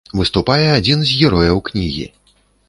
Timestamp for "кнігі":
1.69-2.05